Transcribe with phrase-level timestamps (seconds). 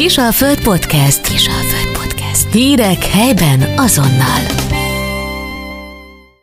[0.00, 1.28] Kisalföld Podcast.
[1.28, 2.52] Kisalföld Podcast.
[2.52, 4.40] Hírek helyben azonnal.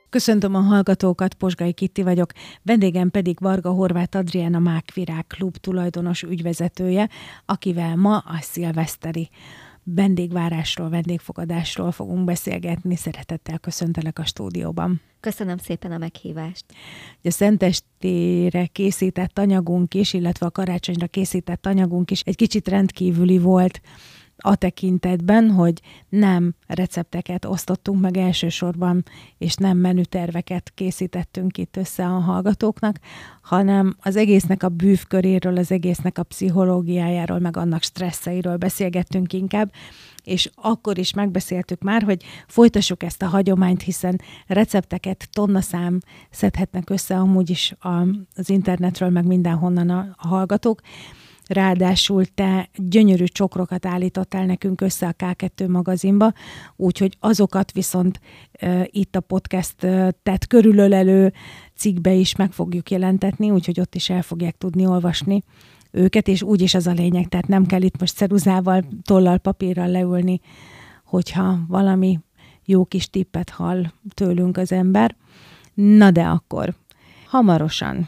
[0.09, 2.32] Köszöntöm a hallgatókat, Posgai Kitti vagyok,
[2.64, 7.09] vendégem pedig Varga Horváth Adriana Mákvirág klub tulajdonos ügyvezetője,
[7.46, 9.30] akivel ma a szilveszteri
[9.96, 12.96] vendégvárásról, vendégfogadásról fogunk beszélgetni.
[12.96, 15.02] Szeretettel köszöntelek a stúdióban.
[15.20, 16.66] Köszönöm szépen a meghívást.
[17.24, 23.82] A Szentestére készített anyagunk is, illetve a karácsonyra készített anyagunk is egy kicsit rendkívüli volt
[24.38, 29.04] a tekintetben, hogy nem recepteket osztottunk meg elsősorban,
[29.38, 33.00] és nem menüterveket készítettünk itt össze a hallgatóknak,
[33.42, 39.72] hanem az egésznek a bűvköréről, az egésznek a pszichológiájáról, meg annak stresszeiről beszélgettünk inkább,
[40.23, 47.16] és akkor is megbeszéltük már, hogy folytassuk ezt a hagyományt, hiszen recepteket tonnaszám szedhetnek össze
[47.16, 47.76] amúgy is
[48.36, 50.81] az internetről, meg mindenhonnan a, hallgatók,
[51.48, 56.34] Ráadásul te gyönyörű csokrokat állítottál nekünk össze a K2 magazinba,
[56.76, 58.20] úgyhogy azokat viszont
[58.52, 61.34] e, itt a podcast e, tett körülölelő
[61.76, 65.44] cikkbe is meg fogjuk jelentetni, úgyhogy ott is el fogják tudni olvasni
[65.92, 70.39] őket, és úgyis az a lényeg, tehát nem kell itt most ceruzával, tollal, papírral leülni,
[71.06, 72.20] hogyha valami
[72.66, 75.16] jó kis tippet hall tőlünk az ember.
[75.73, 76.76] Na de akkor
[77.28, 78.08] hamarosan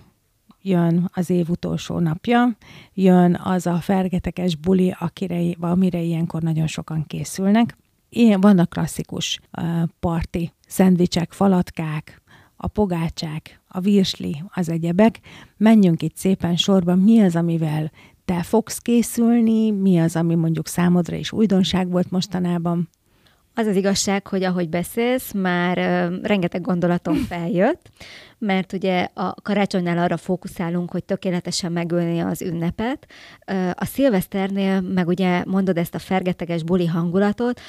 [0.61, 2.57] jön az év utolsó napja,
[2.93, 7.77] jön az a fergetekes buli, akire, amire ilyenkor nagyon sokan készülnek.
[8.09, 9.63] Ilyen vannak klasszikus uh,
[9.99, 12.21] parti szendvicsek, falatkák,
[12.55, 15.19] a pogácsák, a virsli, az egyebek.
[15.57, 17.91] Menjünk itt szépen sorban, mi az, amivel
[18.25, 22.89] te fogsz készülni, mi az, ami mondjuk számodra is újdonság volt mostanában?
[23.59, 25.77] Az az igazság, hogy ahogy beszélsz, már
[26.23, 27.89] rengeteg gondolatom feljött,
[28.37, 33.07] mert ugye a karácsonynál arra fókuszálunk, hogy tökéletesen megölni az ünnepet.
[33.73, 37.61] A szilveszternél meg ugye mondod ezt a fergeteges buli hangulatot,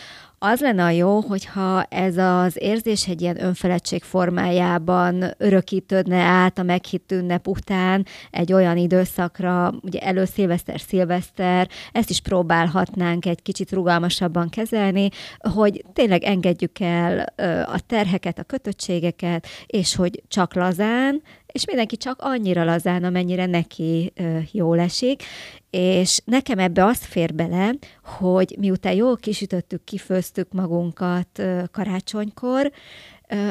[0.43, 6.62] az lenne a jó, hogyha ez az érzés egy ilyen önfeledtség formájában örökítődne át a
[6.62, 13.73] meghitt ünnep után egy olyan időszakra, ugye elő szilveszter, szilveszter, ezt is próbálhatnánk egy kicsit
[13.73, 15.09] rugalmasabban kezelni,
[15.39, 17.19] hogy tényleg engedjük el
[17.67, 24.12] a terheket, a kötöttségeket, és hogy csak lazán, és mindenki csak annyira lazán, amennyire neki
[24.15, 25.22] ö, jól esik,
[25.71, 32.71] és nekem ebbe azt fér bele, hogy miután jól kisütöttük, kifőztük magunkat ö, karácsonykor,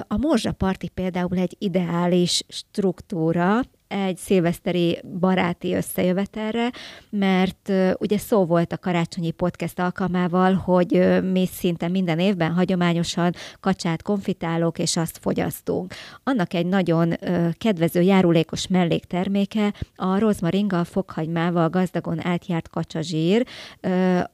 [0.08, 6.72] a morzsaparti például egy ideális struktúra, egy szilveszteri baráti összejövetelre,
[7.10, 14.02] mert ugye szó volt a karácsonyi podcast alkalmával, hogy mi szinte minden évben hagyományosan kacsát
[14.02, 15.94] konfitálok, és azt fogyasztunk.
[16.24, 17.14] Annak egy nagyon
[17.58, 23.46] kedvező járulékos mellékterméke a rozmaringgal, fokhagymával gazdagon átjárt kacsazsír,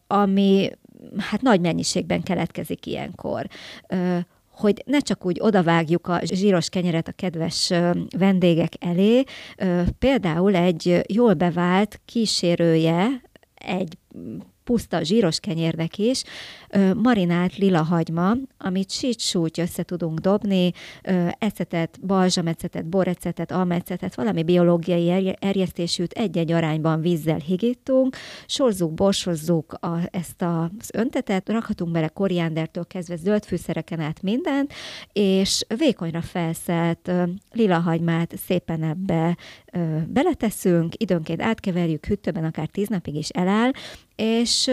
[0.07, 0.69] ami
[1.17, 3.47] hát nagy mennyiségben keletkezik ilyenkor.
[4.55, 7.73] Hogy ne csak úgy odavágjuk a zsíros kenyeret a kedves
[8.17, 9.23] vendégek elé,
[9.99, 13.21] például egy jól bevált kísérője
[13.53, 13.97] egy
[14.65, 16.23] puszta zsíros kenyérnek is,
[16.95, 20.71] marinált lila hagyma, amit sítsúgy össze tudunk dobni,
[21.39, 28.15] ecetet, balzsamecetet, borecetet, almecetet, valami biológiai erjesztésűt egy-egy arányban vízzel higítunk,
[28.45, 34.73] sorzzuk, borsozzuk a, ezt az öntetet, rakhatunk bele koriándertől kezdve zöld fűszereken át mindent,
[35.13, 37.11] és vékonyra felszelt
[37.51, 39.37] lila hagymát szépen ebbe
[40.07, 43.71] beleteszünk, időnként átkeverjük hűtőben, akár tíz napig is eláll,
[44.15, 44.71] és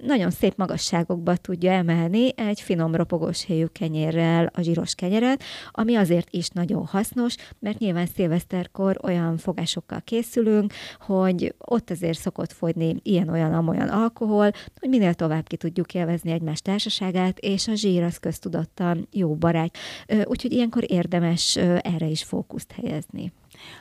[0.00, 6.28] nagyon szép magasságokba tudja emelni egy finom ropogós helyű kenyérrel a zsíros kenyeret, ami azért
[6.30, 13.88] is nagyon hasznos, mert nyilván szilveszterkor olyan fogásokkal készülünk, hogy ott azért szokott fogyni ilyen-olyan-amolyan
[13.88, 19.34] alkohol, hogy minél tovább ki tudjuk élvezni egymás társaságát, és a zsír az köztudottan jó
[19.34, 19.76] barát.
[20.24, 23.32] Úgyhogy ilyenkor érdemes erre is fókuszt helyezni.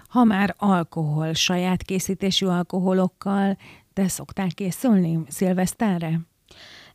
[0.08, 3.58] Ha már alkohol, saját készítésű alkoholokkal
[3.94, 6.20] te szoktál készülni szilveszterre?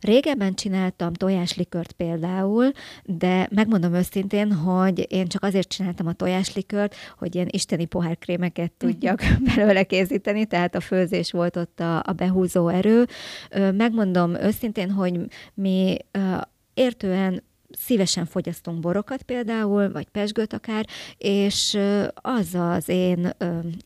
[0.01, 2.71] Régebben csináltam tojáslikört például,
[3.03, 9.21] de megmondom őszintén, hogy én csak azért csináltam a tojáslikört, hogy ilyen isteni pohárkrémeket tudjak
[9.55, 13.07] belőle készíteni, tehát a főzés volt ott a, a behúzó erő.
[13.71, 15.19] Megmondom őszintén, hogy
[15.53, 15.97] mi
[16.73, 17.43] értően
[17.79, 20.85] szívesen fogyasztunk borokat például, vagy pesgőt akár,
[21.17, 21.77] és
[22.13, 23.29] az az én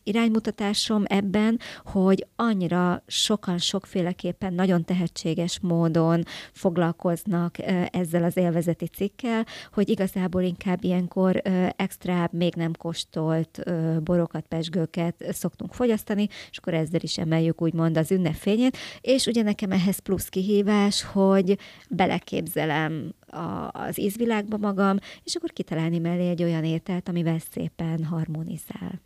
[0.02, 7.56] iránymutatásom ebben, hogy annyira sokan sokféleképpen nagyon tehetséges módon foglalkoznak
[7.90, 11.42] ezzel az élvezeti cikkel, hogy igazából inkább ilyenkor
[11.76, 13.62] extra még nem kóstolt
[14.02, 19.72] borokat, pesgőket szoktunk fogyasztani, és akkor ezzel is emeljük úgymond az ünnepfényét, és ugye nekem
[19.72, 21.58] ehhez plusz kihívás, hogy
[21.88, 29.00] beleképzelem a, az ízvilágba magam, és akkor kitalálni mellé egy olyan ételt, amivel szépen harmonizál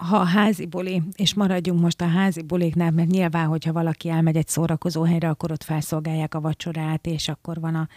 [0.00, 4.36] ha a házi buli, és maradjunk most a házi buliknál, mert nyilván, hogyha valaki elmegy
[4.36, 7.88] egy szórakozó helyre, akkor ott felszolgálják a vacsorát, és akkor van a,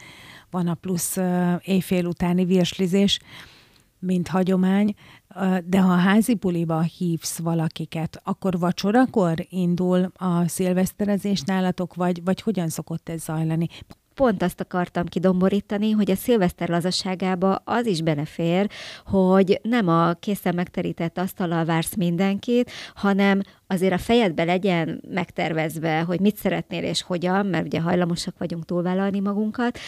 [0.50, 3.20] van a plusz uh, éjfél utáni virslizés,
[4.00, 4.96] mint hagyomány,
[5.66, 12.42] de ha a házi buliba hívsz valakiket, akkor vacsorakor indul a szilveszterezés nálatok, vagy, vagy
[12.42, 13.68] hogyan szokott ez zajlani?
[14.14, 18.70] Pont azt akartam kidomborítani, hogy a szilveszter lazaságába az is benefér,
[19.06, 26.20] hogy nem a készen megterített asztallal vársz mindenkit, hanem azért a fejedbe legyen megtervezve, hogy
[26.20, 29.80] mit szeretnél és hogyan, mert ugye hajlamosak vagyunk túlvállalni magunkat,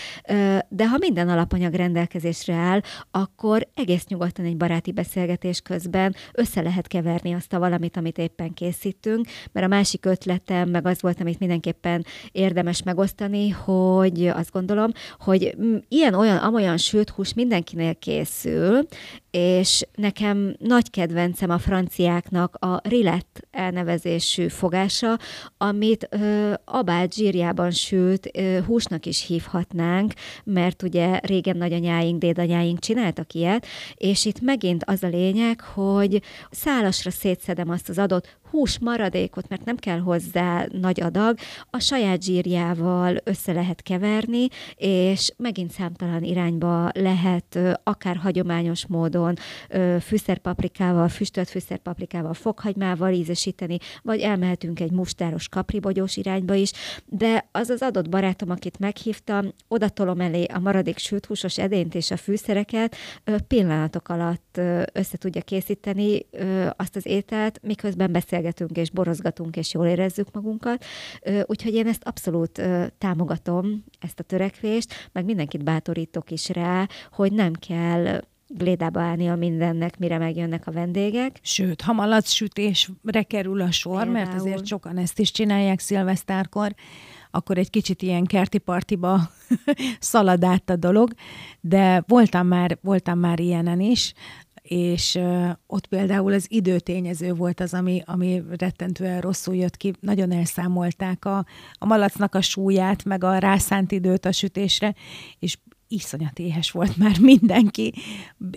[0.69, 2.81] de ha minden alapanyag rendelkezésre áll,
[3.11, 8.53] akkor egész nyugodtan egy baráti beszélgetés közben össze lehet keverni azt a valamit, amit éppen
[8.53, 14.91] készítünk, mert a másik ötletem, meg az volt, amit mindenképpen érdemes megosztani, hogy azt gondolom,
[15.19, 15.55] hogy
[15.87, 18.87] ilyen-olyan, amolyan sült hús mindenkinél készül,
[19.37, 25.19] és nekem nagy kedvencem a franciáknak a rillet elnevezésű fogása,
[25.57, 33.33] amit ö, abát zsírjában sült ö, húsnak is hívhatnánk, mert ugye régen nagyanyáink, dédanyáink csináltak
[33.33, 33.65] ilyet,
[33.95, 36.21] és itt megint az a lényeg, hogy
[36.51, 41.37] szálasra szétszedem azt az adott hús maradékot, mert nem kell hozzá nagy adag,
[41.69, 49.35] a saját zsírjával össze lehet keverni, és megint számtalan irányba lehet akár hagyományos módon
[50.01, 56.71] fűszerpaprikával, füstölt fűszerpaprikával, fokhagymával ízesíteni, vagy elmehetünk egy mustáros kapribogyós irányba is,
[57.05, 61.95] de az az adott barátom, akit meghívtam, oda tolom elé a maradék sült húsos edényt
[61.95, 62.95] és a fűszereket,
[63.47, 64.59] pillanatok alatt
[64.93, 66.25] össze tudja készíteni
[66.75, 70.85] azt az ételt, miközben beszél beszélgetünk és borozgatunk, és jól érezzük magunkat.
[71.45, 72.61] Úgyhogy én ezt abszolút
[72.97, 79.35] támogatom, ezt a törekvést, meg mindenkit bátorítok is rá, hogy nem kell glédába állni a
[79.35, 81.39] mindennek, mire megjönnek a vendégek.
[81.41, 84.13] Sőt, ha malacsütésre kerül a sor, Például.
[84.13, 86.75] mert azért sokan ezt is csinálják szilvesztárkor,
[87.31, 89.19] akkor egy kicsit ilyen kerti partiba
[89.99, 91.13] szalad át a dolog,
[91.61, 94.13] de voltam már, voltam már ilyenen is,
[94.67, 95.19] és
[95.67, 99.93] ott például az időtényező volt az, ami, ami rettentően rosszul jött ki.
[99.99, 104.95] Nagyon elszámolták a, a malacnak a súlyát, meg a rászánt időt a sütésre,
[105.39, 105.57] és
[105.87, 107.93] iszonyat éhes volt már mindenki.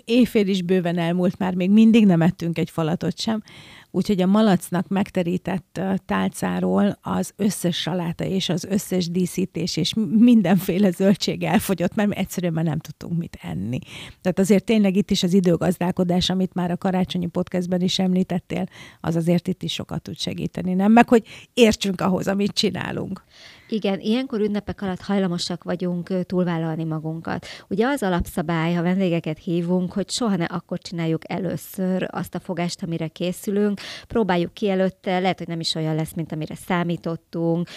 [0.05, 3.43] Éjfél is bőven elmúlt, már még mindig nem ettünk egy falatot sem.
[3.91, 11.43] Úgyhogy a malacnak megterített tálcáról az összes saláta és az összes díszítés és mindenféle zöldség
[11.43, 13.79] elfogyott, mert egyszerűen már nem tudtunk mit enni.
[14.21, 18.65] Tehát azért tényleg itt is az időgazdálkodás, amit már a karácsonyi podcastben is említettél,
[19.01, 20.91] az azért itt is sokat tud segíteni, nem?
[20.91, 23.23] Meg hogy értsünk ahhoz, amit csinálunk.
[23.71, 27.45] Igen, ilyenkor ünnepek alatt hajlamosak vagyunk túlvállalni magunkat.
[27.67, 32.83] Ugye az alapszabály, ha vendégeket hívunk, hogy soha ne akkor csináljuk először azt a fogást,
[32.83, 37.67] amire készülünk, próbáljuk ki előtte, lehet, hogy nem is olyan lesz, mint amire számítottunk,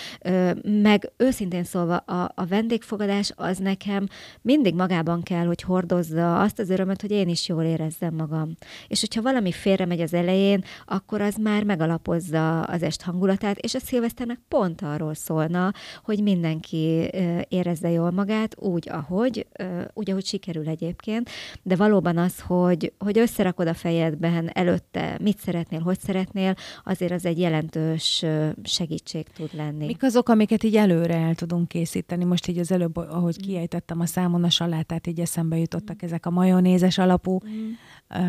[0.62, 4.09] meg őszintén szólva a, a vendégfogadás az nekem
[4.43, 8.55] mindig magában kell, hogy hordozza azt az örömöt, hogy én is jól érezzem magam.
[8.89, 13.75] És hogyha valami félre megy az elején, akkor az már megalapozza az est hangulatát, és
[13.75, 15.73] a szilveszternek pont arról szólna,
[16.05, 17.11] hogy mindenki
[17.48, 19.46] érezze jól magát, úgy, ahogy,
[19.94, 21.31] úgy, ahogy sikerül egyébként,
[21.62, 27.27] de valóban az, hogy, hogy összerakod a fejedben előtte, mit szeretnél, hogy szeretnél, azért az
[27.27, 28.24] egy jelentős
[28.65, 29.86] segítség tud lenni.
[29.86, 32.24] Mik azok, amiket így előre el tudunk készíteni?
[32.24, 36.06] Most így az előbb, ahogy kiejtettem a számon a salátát, így eszembe jutottak mm.
[36.06, 37.70] ezek a majonézes alapú mm.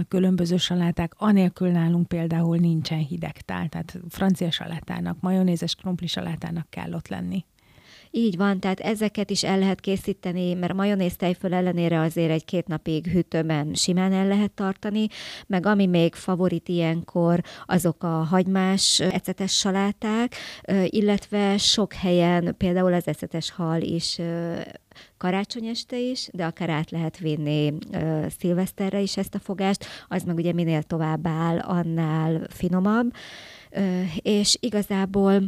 [0.07, 1.13] különböző saláták.
[1.17, 7.42] Anélkül nálunk például nincsen hideg tál, tehát francia salátának, majonézes krumpli salátának kell ott lenni.
[8.15, 13.07] Így van, tehát ezeket is el lehet készíteni, mert majonéz tejföl ellenére azért egy-két napig
[13.07, 15.07] hűtőben simán el lehet tartani,
[15.47, 20.35] meg ami még favorit ilyenkor, azok a hagymás ecetes saláták,
[20.85, 24.19] illetve sok helyen például az ecetes hal is
[25.17, 30.23] karácsony este is, de akár át lehet vinni uh, szilveszterre is ezt a fogást, az
[30.23, 33.13] meg ugye minél tovább áll, annál finomabb,
[33.71, 35.43] uh, és igazából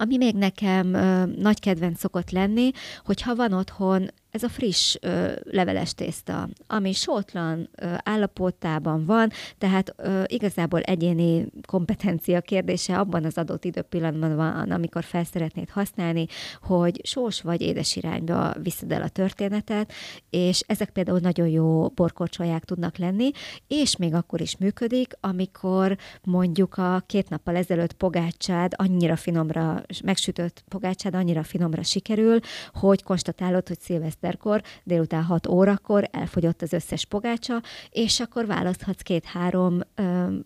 [0.00, 2.70] ami még nekem ö, nagy kedvenc szokott lenni,
[3.04, 9.30] hogy ha van otthon ez a friss ö, leveles tészta, ami sótlan ö, állapotában van,
[9.58, 16.26] tehát ö, igazából egyéni kompetencia kérdése abban az adott időpillanatban van, amikor fel szeretnéd használni,
[16.62, 19.92] hogy sós vagy édes irányba viszed el a történetet,
[20.30, 23.30] és ezek például nagyon jó borkorcsolyák tudnak lenni,
[23.66, 30.64] és még akkor is működik, amikor mondjuk a két nappal ezelőtt pogácsád annyira finomra, megsütött
[30.68, 32.38] pogácsád annyira finomra sikerül,
[32.72, 33.80] hogy konstatálod, hogy
[34.18, 39.80] szilveszterkor, délután 6 órakor elfogyott az összes pogácsa, és akkor választhatsz két-három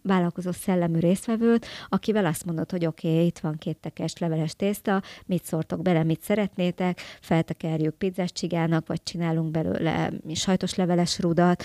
[0.02, 5.02] vállalkozó szellemű részvevőt, akivel azt mondod, hogy oké, okay, itt van két tekes leveles tészta,
[5.26, 11.62] mit szórtok bele, mit szeretnétek, feltekerjük pizzás csigának, vagy csinálunk belőle sajtos leveles rudat,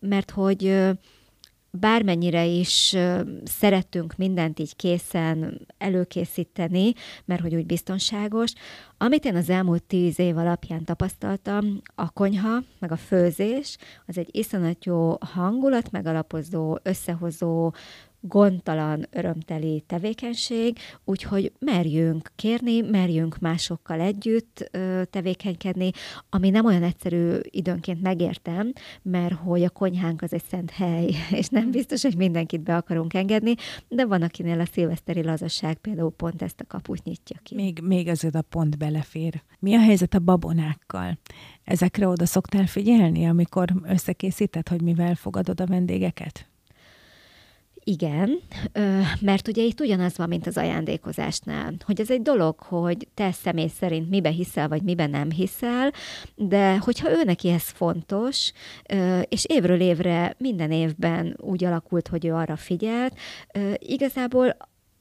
[0.00, 0.92] mert hogy
[1.80, 2.96] bármennyire is
[3.44, 6.92] szerettünk mindent így készen előkészíteni,
[7.24, 8.52] mert hogy úgy biztonságos,
[8.98, 13.76] amit én az elmúlt tíz év alapján tapasztaltam, a konyha, meg a főzés,
[14.06, 17.72] az egy iszonyat jó hangulat megalapozó, összehozó,
[18.26, 25.90] gondtalan, örömteli tevékenység, úgyhogy merjünk kérni, merjünk másokkal együtt ö, tevékenykedni,
[26.30, 31.48] ami nem olyan egyszerű időnként megértem, mert hogy a konyhánk az egy szent hely, és
[31.48, 33.54] nem biztos, hogy mindenkit be akarunk engedni,
[33.88, 37.54] de van, akinél a szilveszteri lazasság például pont ezt a kaput nyitja ki.
[37.54, 39.42] Még, még ez a pont belefér.
[39.58, 41.18] Mi a helyzet a babonákkal?
[41.64, 46.48] Ezekre oda szoktál figyelni, amikor összekészíted, hogy mivel fogadod a vendégeket?
[47.84, 48.40] Igen,
[49.20, 53.70] mert ugye itt ugyanaz van, mint az ajándékozásnál, hogy ez egy dolog, hogy te személy
[53.78, 55.92] szerint mibe hiszel, vagy miben nem hiszel,
[56.34, 58.52] de hogyha ő neki ez fontos,
[59.28, 63.18] és évről évre minden évben úgy alakult, hogy ő arra figyelt,
[63.78, 64.56] igazából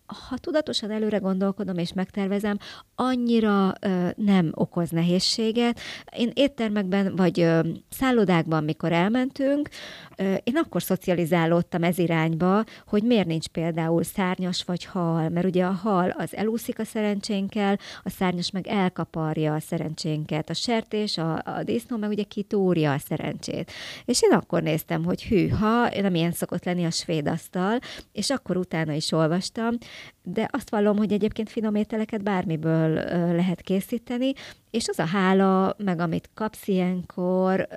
[0.05, 2.57] ha tudatosan előre gondolkodom és megtervezem,
[2.95, 5.79] annyira ö, nem okoz nehézséget.
[6.17, 7.59] Én éttermekben vagy ö,
[7.89, 9.69] szállodákban, mikor elmentünk,
[10.43, 15.72] én akkor szocializálódtam ez irányba, hogy miért nincs például szárnyas vagy hal, mert ugye a
[15.72, 21.63] hal az elúszik a szerencsénkkel, a szárnyas meg elkaparja a szerencsénket, a sertés, a, a
[21.63, 23.72] disznó meg ugye kitúrja a szerencsét.
[24.05, 27.79] És én akkor néztem, hogy hűha, nem ilyen szokott lenni a svéd asztal,
[28.12, 29.77] és akkor utána is olvastam,
[30.23, 32.93] de azt vallom, hogy egyébként finom ételeket bármiből
[33.35, 34.33] lehet készíteni,
[34.71, 37.67] és az a hála, meg amit kapsz ilyenkor,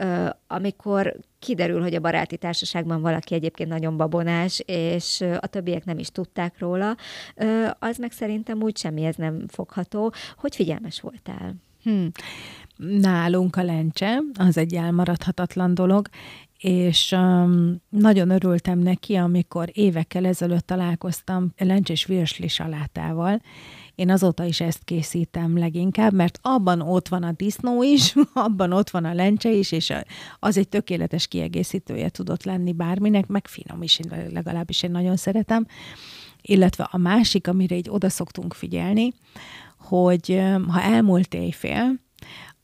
[0.47, 6.09] amikor kiderül, hogy a baráti társaságban valaki egyébként nagyon babonás, és a többiek nem is
[6.09, 6.97] tudták róla,
[7.79, 11.55] az meg szerintem úgy semmihez nem fogható, hogy figyelmes voltál.
[11.83, 12.11] Hmm.
[12.77, 16.09] Nálunk a lencse, az egy elmaradhatatlan dolog,
[16.59, 23.41] és um, nagyon örültem neki, amikor évekkel ezelőtt találkoztam lencsés virsli salátával.
[23.95, 28.91] Én azóta is ezt készítem leginkább, mert abban ott van a disznó is, abban ott
[28.91, 29.93] van a lencse is, és
[30.39, 34.01] az egy tökéletes kiegészítője tudott lenni bárminek, meg finom is,
[34.33, 35.67] legalábbis én nagyon szeretem.
[36.43, 39.13] Illetve a másik, amire így oda szoktunk figyelni,
[39.79, 42.05] hogy ha elmúlt éjfél,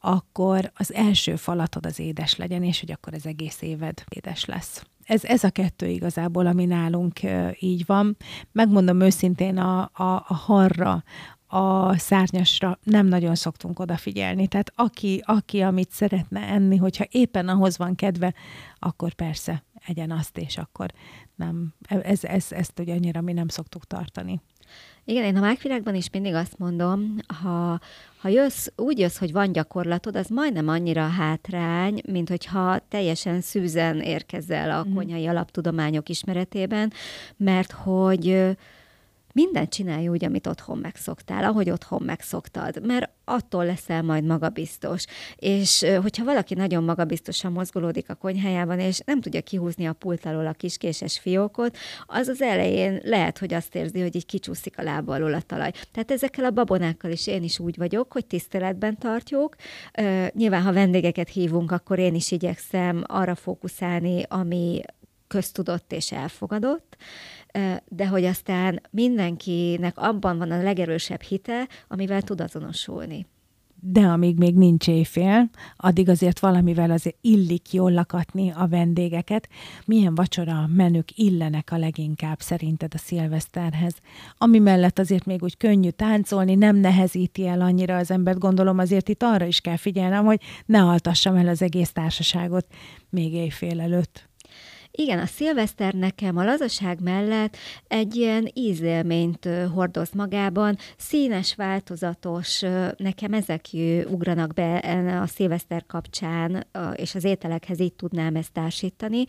[0.04, 4.86] akkor az első falatod az édes legyen, és hogy akkor az egész éved édes lesz.
[5.04, 7.20] Ez, ez a kettő igazából, ami nálunk
[7.58, 8.16] így van.
[8.52, 11.04] Megmondom őszintén, a, a, a harra,
[11.46, 14.46] a szárnyasra nem nagyon szoktunk odafigyelni.
[14.46, 18.34] Tehát aki, aki amit szeretne enni, hogyha éppen ahhoz van kedve,
[18.78, 20.90] akkor persze egyen azt, és akkor
[21.34, 24.40] nem, ez, ez, ezt ugye annyira mi nem szoktuk tartani.
[25.04, 27.80] Igen, én a mágvilágban is mindig azt mondom, ha,
[28.16, 34.00] ha jössz, úgy jössz, hogy van gyakorlatod, az majdnem annyira hátrány, mint hogyha teljesen szűzen
[34.00, 34.94] érkezel a mhm.
[34.94, 36.92] konyhai alaptudományok ismeretében,
[37.36, 38.56] mert hogy
[39.32, 45.04] mindent csinálj úgy, amit otthon megszoktál, ahogy otthon megszoktad, mert attól leszel majd magabiztos.
[45.36, 50.46] És hogyha valaki nagyon magabiztosan mozgolódik a konyhájában, és nem tudja kihúzni a pult alól
[50.46, 55.14] a kiskéses fiókot, az az elején lehet, hogy azt érzi, hogy így kicsúszik a lába
[55.14, 55.72] alól a talaj.
[55.92, 59.56] Tehát ezekkel a babonákkal is én is úgy vagyok, hogy tiszteletben tartjuk.
[60.32, 64.80] Nyilván, ha vendégeket hívunk, akkor én is igyekszem arra fókuszálni, ami
[65.26, 66.96] köztudott és elfogadott,
[67.88, 73.26] de hogy aztán mindenkinek abban van a legerősebb hite, amivel tud azonosulni.
[73.84, 79.48] De amíg még nincs éjfél, addig azért valamivel azért illik jól lakatni a vendégeket.
[79.84, 83.94] Milyen vacsora menük illenek a leginkább szerinted a szilveszterhez?
[84.38, 88.38] Ami mellett azért még úgy könnyű táncolni, nem nehezíti el annyira az embert.
[88.38, 92.66] Gondolom azért itt arra is kell figyelnem, hogy ne altassam el az egész társaságot
[93.10, 94.30] még éjfél előtt.
[94.94, 97.56] Igen, a szilveszter nekem a lazaság mellett
[97.86, 102.60] egy ilyen ízélményt hordoz magában, színes, változatos,
[102.96, 103.64] nekem ezek
[104.08, 104.76] ugranak be
[105.22, 109.24] a szilveszter kapcsán, és az ételekhez így tudnám ezt társítani,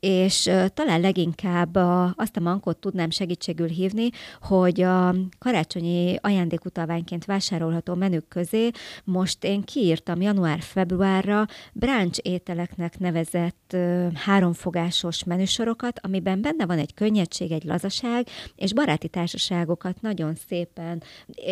[0.00, 1.74] és talán leginkább
[2.16, 4.08] azt a mankot tudnám segítségül hívni,
[4.40, 8.70] hogy a karácsonyi ajándékutalványként vásárolható menük közé
[9.04, 13.76] most én kiírtam január-februárra brunch ételeknek nevezett
[15.00, 18.26] háromfogásos menüsorokat, amiben benne van egy könnyedség, egy lazaság,
[18.56, 21.02] és baráti társaságokat nagyon szépen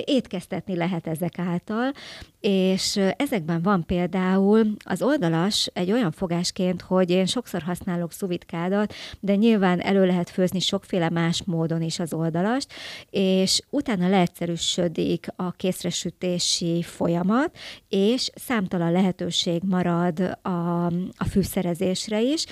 [0.05, 1.93] étkeztetni lehet ezek által,
[2.41, 9.35] és ezekben van például az oldalas egy olyan fogásként, hogy én sokszor használok szuvitkádat, de
[9.35, 12.73] nyilván elő lehet főzni sokféle más módon is az oldalast,
[13.11, 17.57] és utána leegyszerűsödik a készresütési folyamat,
[17.89, 20.87] és számtalan lehetőség marad a,
[21.17, 22.45] a fűszerezésre is,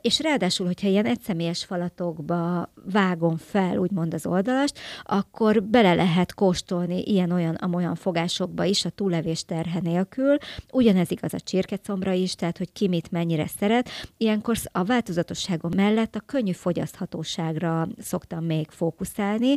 [0.00, 7.02] és ráadásul, hogyha ilyen egyszemélyes falatokba vágom fel, úgymond az oldalast, akkor bele lehet kóstolni
[7.02, 10.36] ilyen-olyan-amolyan fogásokba is a túlevés terhe nélkül.
[10.72, 13.88] Ugyanez igaz a csirkecombra is, tehát hogy ki mit mennyire szeret.
[14.16, 19.56] Ilyenkor a változatosságon mellett a könnyű fogyaszthatóságra szoktam még fókuszálni,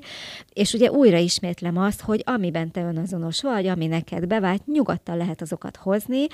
[0.54, 5.42] és ugye újra ismétlem azt, hogy amiben te önazonos vagy, ami neked bevált, nyugodtan lehet
[5.42, 6.28] azokat hozni,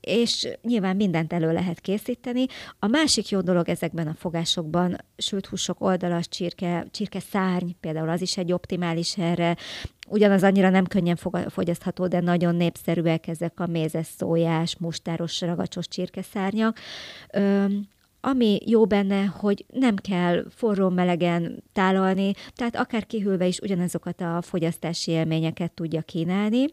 [0.00, 2.46] és nyilván mindent elő lehet készíteni.
[2.78, 8.20] A másik jó dolog ezekben a fogásokban, sült húsok, oldalas csirke, csirke szárny, például az
[8.20, 9.56] is egy optimális erre,
[10.08, 11.16] ugyanaz annyira nem könnyen
[11.48, 16.78] fogyasztható, de nagyon népszerűek ezek a mézes szójás, mustáros, ragacsos csirkeszárnyak.
[18.20, 24.42] Ami jó benne, hogy nem kell forró melegen tálalni, tehát akár kihűlve is ugyanazokat a
[24.42, 26.66] fogyasztási élményeket tudja kínálni.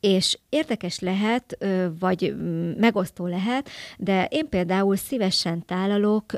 [0.00, 1.58] És érdekes lehet,
[1.98, 2.34] vagy
[2.76, 3.68] megosztó lehet,
[3.98, 6.32] de én például szívesen tálalok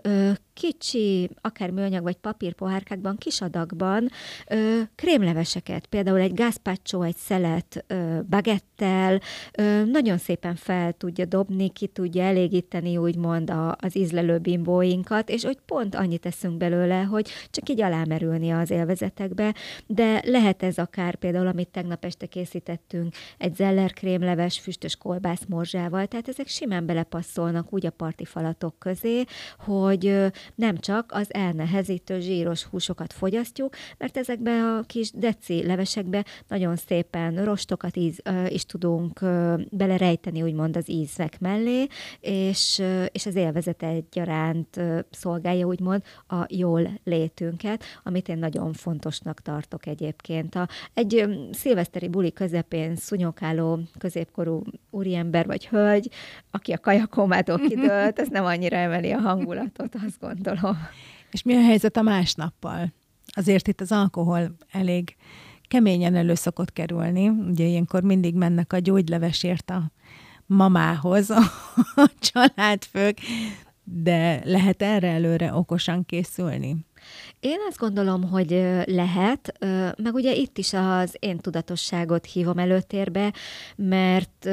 [0.56, 4.08] kicsi, akár műanyag vagy papírpohárkákban, kis adagban
[4.48, 9.20] ö, krémleveseket, például egy gazpacho, egy szelet ö, bagettel,
[9.58, 15.44] ö, nagyon szépen fel tudja dobni, ki tudja elégíteni úgymond a, az ízlelő bimbóinkat, és
[15.44, 19.54] hogy pont annyit teszünk belőle, hogy csak így alámerülni az élvezetekbe,
[19.86, 26.06] de lehet ez akár például, amit tegnap este készítettünk, egy zeller krémleves füstös kolbász morzsával,
[26.06, 29.24] tehát ezek simán belepasszolnak úgy a parti falatok közé,
[29.58, 36.76] hogy nem csak az elnehezítő zsíros húsokat fogyasztjuk, mert ezekbe a kis deci levesekbe nagyon
[36.76, 39.20] szépen rostokat íz, is tudunk
[39.70, 41.86] belerejteni, úgymond az ízek mellé,
[42.20, 42.82] és,
[43.12, 44.80] és az élvezet egyaránt
[45.10, 50.54] szolgálja, úgymond, a jól létünket, amit én nagyon fontosnak tartok egyébként.
[50.54, 56.10] A, egy szilveszteri buli közepén szunyokáló középkorú úriember vagy hölgy,
[56.50, 60.76] aki a kajakomától kidőlt, ez nem annyira emeli a hangulatot, azt gondolom gondolom.
[61.30, 62.92] És mi a helyzet a másnappal?
[63.26, 65.16] Azért itt az alkohol elég
[65.68, 67.28] keményen elő szokott kerülni.
[67.28, 69.90] Ugye ilyenkor mindig mennek a gyógylevesért a
[70.46, 71.30] mamához
[71.96, 73.18] a családfők,
[73.84, 76.76] de lehet erre előre okosan készülni?
[77.40, 78.50] Én azt gondolom, hogy
[78.84, 79.58] lehet,
[79.96, 83.32] meg ugye itt is az én tudatosságot hívom előtérbe,
[83.76, 84.48] mert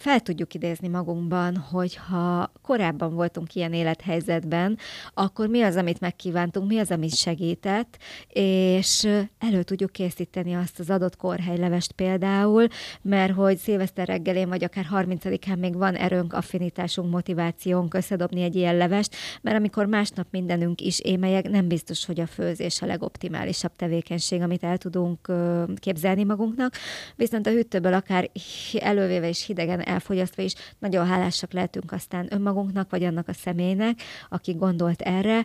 [0.00, 4.78] fel tudjuk idézni magunkban, hogy ha korábban voltunk ilyen élethelyzetben,
[5.14, 9.08] akkor mi az, amit megkívántunk, mi az, amit segített, és
[9.38, 12.66] elő tudjuk készíteni azt az adott korhelylevest például,
[13.02, 18.76] mert hogy szilveszter reggelén, vagy akár 30-án még van erőnk, affinitásunk, motivációnk összedobni egy ilyen
[18.76, 24.42] levest, mert amikor másnap mindenünk is émelyek, nem biztos, hogy a főzés a legoptimálisabb tevékenység,
[24.42, 25.32] amit el tudunk
[25.76, 26.74] képzelni magunknak,
[27.16, 28.30] viszont a hűtőből akár
[28.78, 34.52] elővéve és hidegen elfogyasztva is nagyon hálásak lehetünk aztán önmagunknak, vagy annak a személynek, aki
[34.52, 35.44] gondolt erre.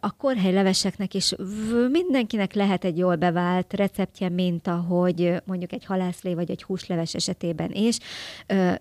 [0.00, 1.34] A korhely leveseknek is
[1.90, 7.70] mindenkinek lehet egy jól bevált receptje, mint ahogy mondjuk egy halászlé vagy egy húsleves esetében
[7.72, 7.98] is.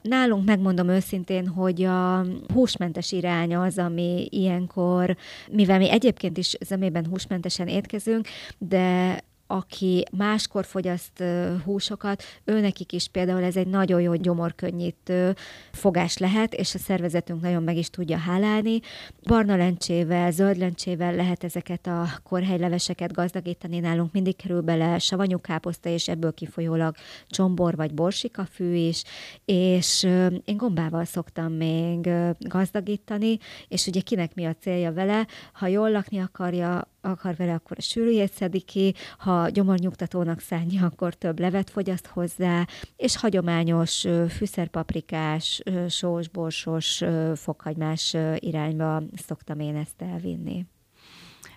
[0.02, 5.16] Nálunk megmondom őszintén, hogy a húsmentes irány az, ami ilyenkor,
[5.52, 8.28] mivel mi egyébként is zömében húsmentesen étkezünk,
[8.58, 11.24] de aki máskor fogyaszt
[11.64, 15.36] húsokat, őnekik is például ez egy nagyon jó gyomorkönnyítő
[15.72, 18.80] fogás lehet, és a szervezetünk nagyon meg is tudja hálálni.
[19.24, 23.80] Barna lencsével, zöld lencsével lehet ezeket a korhelyleveseket gazdagítani.
[23.80, 26.96] Nálunk mindig kerül bele savanyú káposzta, és ebből kifolyólag
[27.28, 29.04] csombor vagy borsikafű is,
[29.46, 30.04] és
[30.46, 36.20] én gombával szoktam még gazdagítani, és ugye kinek mi a célja vele, ha jól lakni
[36.20, 42.08] akarja, akar vele, akkor a sűrűjét szedi ki, ha gyomornyugtatónak szánja, akkor több levet fogyaszt
[42.08, 47.04] hozzá, és hagyományos fűszerpaprikás, sós, borsos,
[47.36, 50.66] fokhagymás irányba szoktam én ezt elvinni.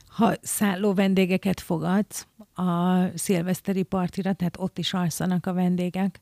[0.08, 6.20] Ha szálló vendégeket fogadsz a szilveszteri partira, tehát ott is alszanak a vendégek,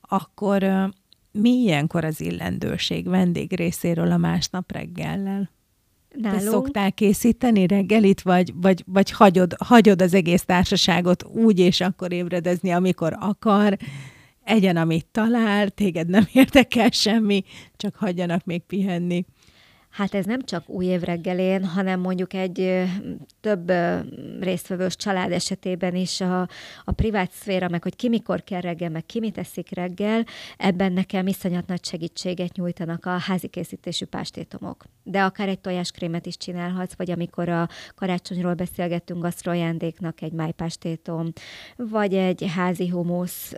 [0.00, 0.64] akkor
[1.32, 5.50] mi ilyenkor az illendőség vendég részéről a másnap reggellel?
[6.14, 6.42] Nálunk...
[6.42, 12.12] Te szoktál készíteni reggelit, vagy, vagy, vagy hagyod, hagyod az egész társaságot úgy, és akkor
[12.12, 13.76] ébredezni, amikor akar,
[14.44, 17.44] egyen, amit talál, téged nem érdekel semmi,
[17.76, 19.24] csak hagyjanak még pihenni.
[19.92, 21.02] Hát ez nem csak új év
[21.74, 22.84] hanem mondjuk egy
[23.40, 23.72] több
[24.40, 26.40] résztvevős család esetében is a,
[26.84, 30.24] a privát szféra, meg hogy ki mikor kell reggel, meg ki mit eszik reggel,
[30.56, 34.84] ebben nekem iszonyat nagy segítséget nyújtanak a házi készítésű pástétomok.
[35.02, 41.32] De akár egy tojáskrémet is csinálhatsz, vagy amikor a karácsonyról beszélgettünk, gasztroajándéknak egy májpástétom,
[41.76, 43.52] vagy egy házi humusz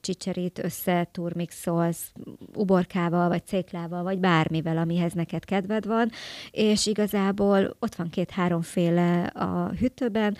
[0.00, 2.12] csicserít össze, turmixolsz
[2.54, 6.10] uborkával, vagy céklával, vagy bármivel, amihez neked kedv kedved van,
[6.50, 10.36] és igazából ott van két-háromféle a hűtőben,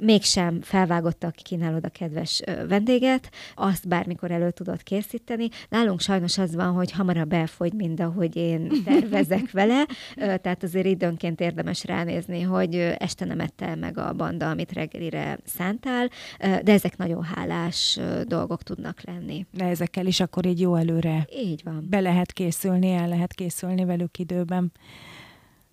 [0.00, 5.48] mégsem felvágottak, kínálod a kedves vendéget, azt bármikor elő tudod készíteni.
[5.68, 9.86] Nálunk sajnos az van, hogy hamarabb elfogy, mint ahogy én tervezek vele,
[10.16, 16.08] tehát azért időnként érdemes ránézni, hogy este nem ette meg a banda, amit reggelire szántál,
[16.38, 19.46] de ezek nagyon hálás dolgok tudnak lenni.
[19.50, 21.86] De ezekkel is akkor így jó előre így van.
[21.90, 24.72] be lehet készülni, el lehet készülni velük idő időben.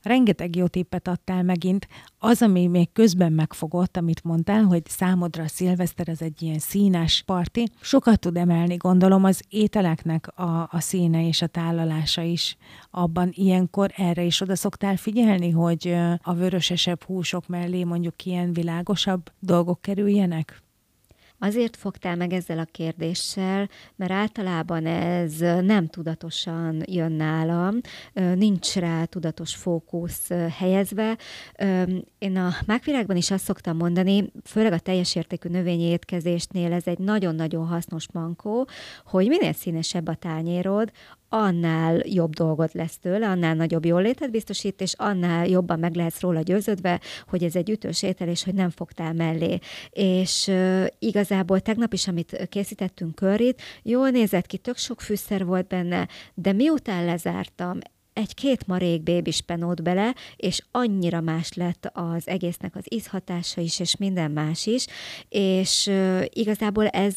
[0.03, 1.87] Rengeteg jó tippet adtál megint.
[2.19, 7.23] Az, ami még közben megfogott, amit mondtál, hogy számodra a szilveszter ez egy ilyen színes
[7.25, 12.57] parti, sokat tud emelni, gondolom, az ételeknek a, a színe és a tálalása is.
[12.91, 19.31] Abban ilyenkor erre is oda szoktál figyelni, hogy a vörösesebb húsok mellé mondjuk ilyen világosabb
[19.39, 20.63] dolgok kerüljenek?
[21.39, 27.79] Azért fogtál meg ezzel a kérdéssel, mert általában ez nem tudatosan jön nálam,
[28.13, 31.17] nincs rá tudatos fókusz helyezve.
[32.17, 36.99] Én a mákvilágban is azt szoktam mondani, főleg a teljes értékű növényi étkezésnél ez egy
[36.99, 38.67] nagyon-nagyon hasznos mankó,
[39.05, 40.91] hogy minél színesebb a tányérod,
[41.29, 46.41] annál jobb dolgot lesz tőle, annál nagyobb jólétet biztosít, és annál jobban meg lehetsz róla
[46.41, 49.59] győződve, hogy ez egy ütős étel, és hogy nem fogtál mellé.
[49.89, 55.67] És uh, igazából tegnap is, amit készítettünk körét, jól nézett ki, tök sok fűszer volt
[55.67, 57.79] benne, de miután lezártam,
[58.19, 64.31] egy-két marék bébispenót bele, és annyira más lett az egésznek az ízhatása is, és minden
[64.31, 64.85] más is,
[65.29, 65.91] és
[66.29, 67.15] igazából ez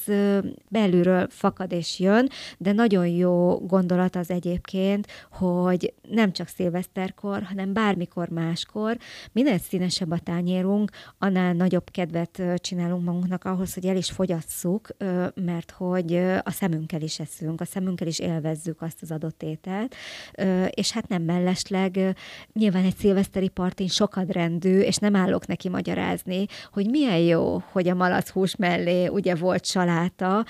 [0.68, 7.72] belülről fakad és jön, de nagyon jó gondolat az egyébként, hogy nem csak szilveszterkor, hanem
[7.72, 8.96] bármikor máskor,
[9.32, 14.88] minél színesebb a tányérunk, annál nagyobb kedvet csinálunk magunknak ahhoz, hogy el is fogyasszuk,
[15.34, 19.94] mert hogy a szemünkkel is eszünk, a szemünkkel is élvezzük azt az adott ételt,
[20.70, 22.16] és hát nem mellesleg
[22.52, 27.94] nyilván egy szilveszteri partin sokadrendű, és nem állok neki magyarázni, hogy milyen jó, hogy a
[27.94, 30.44] malac hús mellé ugye volt saláta,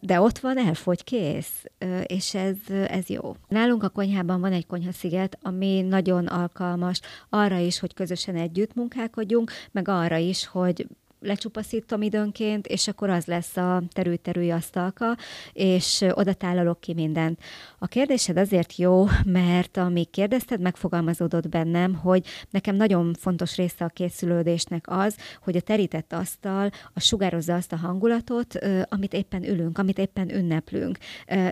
[0.00, 1.64] de ott van, elfogy, kész,
[2.06, 3.36] és ez, ez jó.
[3.48, 9.50] Nálunk a konyhában van egy konyhasziget, ami nagyon alkalmas arra is, hogy közösen együtt munkálkodjunk,
[9.70, 10.86] meg arra is, hogy
[11.22, 15.16] lecsupaszítom időnként, és akkor az lesz a terül-terülj asztalka,
[15.52, 17.40] és oda tálalok ki mindent.
[17.78, 23.88] A kérdésed azért jó, mert amíg kérdezted, megfogalmazódott bennem, hogy nekem nagyon fontos része a
[23.88, 28.58] készülődésnek az, hogy a terített asztal a sugározza azt a hangulatot,
[28.88, 30.98] amit éppen ülünk, amit éppen ünneplünk.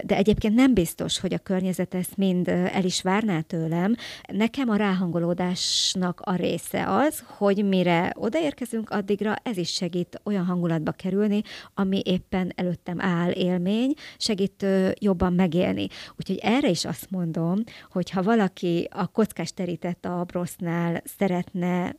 [0.03, 3.95] De egyébként nem biztos, hogy a környezet ezt mind el is várná tőlem.
[4.33, 10.93] Nekem a ráhangolódásnak a része az, hogy mire odaérkezünk, addigra ez is segít olyan hangulatba
[10.93, 11.43] kerülni,
[11.75, 14.67] ami éppen előttem áll élmény, segít
[14.99, 15.87] jobban megélni.
[16.17, 17.59] Úgyhogy erre is azt mondom,
[17.91, 21.97] hogy ha valaki a kockás terített abrosznál szeretne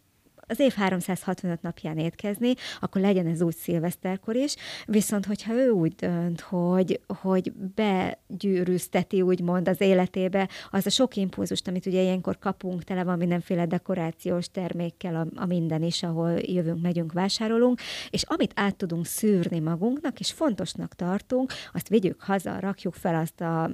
[0.52, 5.96] az év 365 napján étkezni, akkor legyen ez úgy szilveszterkor is, viszont hogyha ő úgy
[5.96, 12.84] dönt, hogy, hogy begyűrűzteti úgymond az életébe az a sok impulzust, amit ugye ilyenkor kapunk,
[12.84, 18.52] tele van mindenféle dekorációs termékkel, a, a minden is, ahol jövünk, megyünk, vásárolunk, és amit
[18.56, 23.70] át tudunk szűrni magunknak, és fontosnak tartunk, azt vigyük haza, rakjuk fel azt a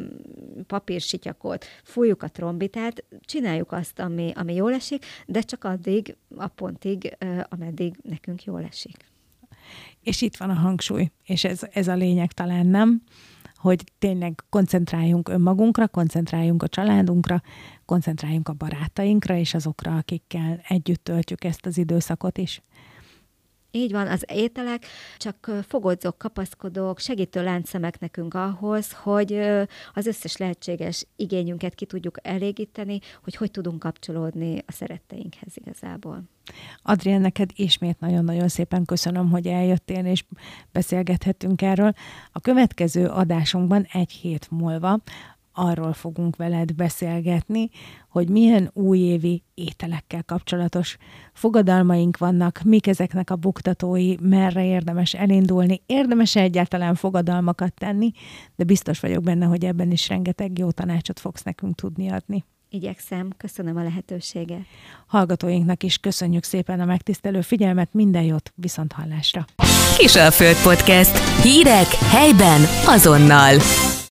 [0.67, 7.17] papírsityakot, fújjuk a trombitát, csináljuk azt, ami, ami jól esik, de csak addig a pontig,
[7.49, 8.97] ameddig nekünk jól esik.
[10.01, 13.01] És itt van a hangsúly, és ez, ez a lényeg talán nem,
[13.55, 17.41] hogy tényleg koncentráljunk önmagunkra, koncentráljunk a családunkra,
[17.85, 22.61] koncentráljunk a barátainkra és azokra, akikkel együtt töltjük ezt az időszakot is.
[23.77, 24.85] Így van, az ételek
[25.17, 29.33] csak fogodzók, kapaszkodók, segítő láncszemek nekünk ahhoz, hogy
[29.93, 36.23] az összes lehetséges igényünket ki tudjuk elégíteni, hogy hogy tudunk kapcsolódni a szeretteinkhez igazából.
[36.81, 40.23] Adrián, neked ismét nagyon-nagyon szépen köszönöm, hogy eljöttél és
[40.71, 41.93] beszélgethettünk erről.
[42.31, 44.99] A következő adásunkban egy hét múlva
[45.57, 47.69] arról fogunk veled beszélgetni,
[48.09, 50.97] hogy milyen újévi ételekkel kapcsolatos
[51.33, 58.11] fogadalmaink vannak, mik ezeknek a buktatói, merre érdemes elindulni, érdemes -e egyáltalán fogadalmakat tenni,
[58.55, 62.45] de biztos vagyok benne, hogy ebben is rengeteg jó tanácsot fogsz nekünk tudni adni.
[62.69, 64.61] Igyekszem, köszönöm a lehetőséget.
[65.07, 69.45] Hallgatóinknak is köszönjük szépen a megtisztelő figyelmet, minden jót, viszont hallásra.
[69.97, 71.41] Kisalföld Podcast.
[71.41, 73.55] Hírek helyben azonnal.